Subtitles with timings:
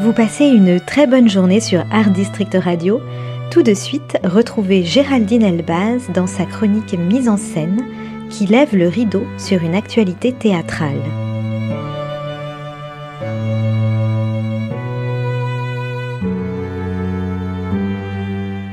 [0.00, 3.00] Vous passez une très bonne journée sur Art District Radio.
[3.50, 7.84] Tout de suite, retrouvez Géraldine Elbaz dans sa chronique Mise en scène
[8.30, 11.00] qui lève le rideau sur une actualité théâtrale.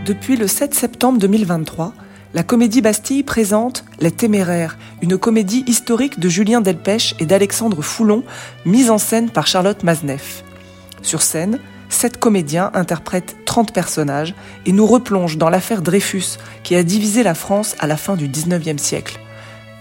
[0.06, 1.94] Depuis le 7 septembre 2023,
[2.34, 8.24] la Comédie Bastille présente Les Téméraires, une comédie historique de Julien Delpech et d'Alexandre Foulon,
[8.66, 10.44] mise en scène par Charlotte Mazneff.
[11.04, 14.34] Sur scène, sept comédiens interprètent 30 personnages
[14.66, 18.28] et nous replongent dans l'affaire Dreyfus qui a divisé la France à la fin du
[18.28, 19.20] 19e siècle.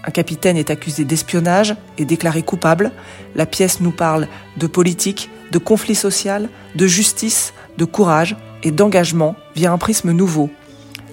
[0.05, 2.91] Un capitaine est accusé d'espionnage et déclaré coupable.
[3.35, 9.35] La pièce nous parle de politique, de conflit social, de justice, de courage et d'engagement
[9.55, 10.49] via un prisme nouveau.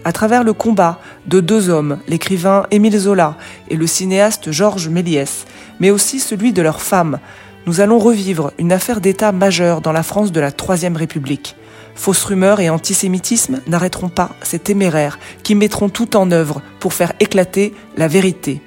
[0.04, 3.37] À travers le combat de deux hommes, l'écrivain Émile Zola
[3.68, 5.45] et le cinéaste Georges Méliès,
[5.79, 7.21] mais aussi celui de leur femme,
[7.66, 11.56] nous allons revivre une affaire d'État majeure dans la France de la Troisième République.
[11.94, 17.12] Fausses rumeurs et antisémitisme n'arrêteront pas ces téméraires qui mettront tout en œuvre pour faire
[17.20, 18.62] éclater la vérité.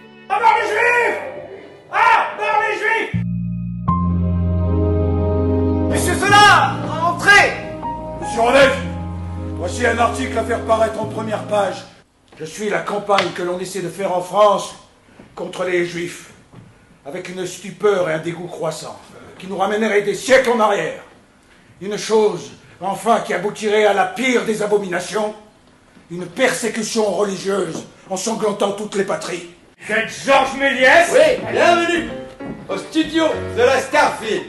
[9.65, 11.85] Voici un article à faire paraître en première page.
[12.37, 14.75] Je suis la campagne que l'on essaie de faire en France
[15.35, 16.32] contre les Juifs,
[17.05, 18.99] avec une stupeur et un dégoût croissant,
[19.37, 21.01] qui nous ramènerait des siècles en arrière.
[21.81, 25.33] Une chose, enfin, qui aboutirait à la pire des abominations,
[26.09, 29.49] une persécution religieuse ensanglantant toutes les patries.
[29.85, 32.09] Vous êtes Georges Méliès Oui, bienvenue
[32.69, 33.25] au studio
[33.57, 34.43] de la Starfield.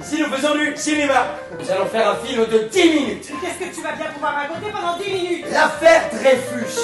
[0.00, 1.36] Ici, nous faisons du cinéma.
[1.58, 3.30] Nous allons faire un film de 10 minutes.
[3.42, 5.46] Qu'est-ce que tu vas bien pouvoir raconter pendant 10 minutes?
[5.52, 6.80] L'affaire Dreyfus.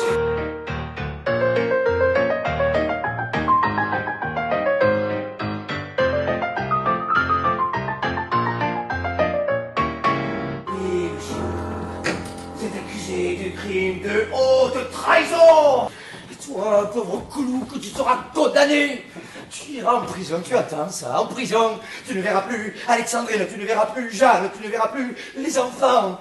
[13.16, 15.88] Accusé du crime de haute trahison.
[16.30, 19.04] Et toi, pauvre clou, que tu seras condamné.
[19.50, 21.78] Tu iras en prison, tu attends ça, en prison.
[22.06, 25.58] Tu ne verras plus Alexandrine, tu ne verras plus Jeanne, tu ne verras plus les
[25.58, 26.18] enfants.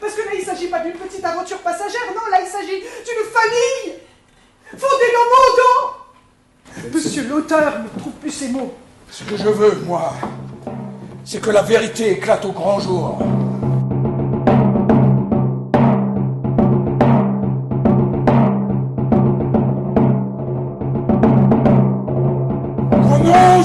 [0.00, 2.80] Parce que là, il ne s'agit pas d'une petite aventure passagère, non, là, il s'agit
[2.80, 3.98] d'une famille
[4.72, 8.74] fondée dans mon dos Monsieur l'auteur ne trouve plus ses mots.
[9.10, 10.14] Ce que je veux, moi,
[11.24, 13.22] c'est que la vérité éclate au grand jour.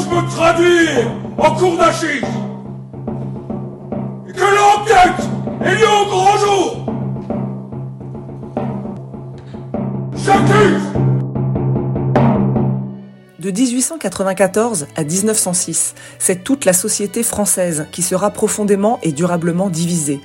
[0.09, 1.77] Me traduire en cours
[4.33, 5.21] que l'enquête
[5.65, 6.87] ait lieu au grand jour.
[13.39, 20.19] De 1894 à 1906, c'est toute la société française qui sera profondément et durablement divisée.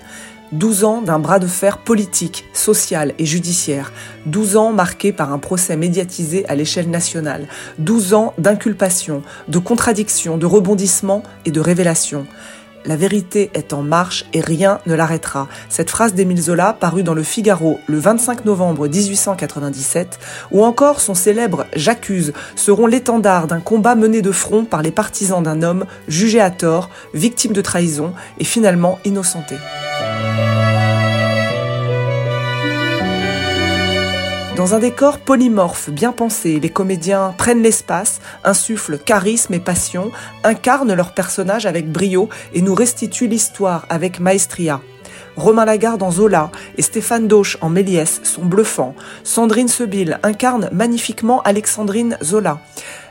[0.53, 3.93] 12 ans d'un bras de fer politique, social et judiciaire,
[4.27, 7.49] 12 ans marqués par un procès médiatisé à l'échelle nationale,
[7.79, 12.27] 12 ans d'inculpation, de contradiction, de rebondissement et de révélation.
[12.85, 15.49] La vérité est en marche et rien ne l'arrêtera.
[15.69, 20.19] Cette phrase d'Émile Zola, parue dans le Figaro le 25 novembre 1897,
[20.51, 25.43] ou encore son célèbre J'accuse, seront l'étendard d'un combat mené de front par les partisans
[25.43, 29.55] d'un homme jugé à tort, victime de trahison et finalement innocenté.
[34.63, 40.13] Dans un décor polymorphe, bien pensé, les comédiens prennent l'espace, insufflent charisme et passion,
[40.45, 44.81] incarnent leurs personnages avec brio et nous restituent l'histoire avec maestria.
[45.35, 48.95] Romain Lagarde en Zola et Stéphane Dauch en Méliès sont bluffants.
[49.25, 52.61] Sandrine Sebille incarne magnifiquement Alexandrine Zola.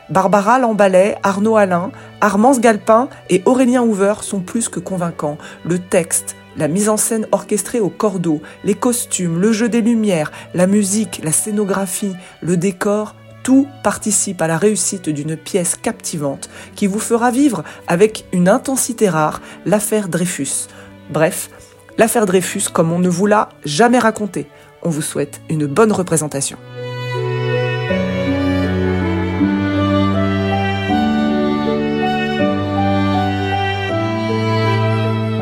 [0.10, 1.92] Barbara Lamballet, Arnaud Alain,
[2.22, 5.38] Armance Galpin et Aurélien Hoover sont plus que convaincants.
[5.66, 10.32] Le texte, la mise en scène orchestrée au cordeau, les costumes, le jeu des lumières,
[10.54, 16.88] la musique, la scénographie, le décor, tout participe à la réussite d'une pièce captivante qui
[16.88, 20.68] vous fera vivre avec une intensité rare l'affaire Dreyfus.
[21.10, 21.50] Bref,
[21.98, 24.48] l'affaire Dreyfus comme on ne vous l'a jamais raconté.
[24.84, 26.58] On vous souhaite une bonne représentation.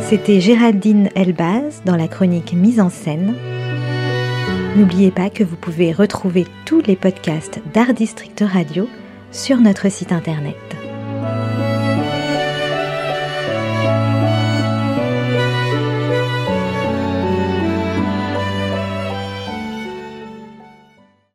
[0.10, 3.36] C'était Géraldine Elbaz dans la chronique Mise en scène.
[4.76, 8.90] N'oubliez pas que vous pouvez retrouver tous les podcasts d'Art District Radio
[9.32, 10.79] sur notre site internet.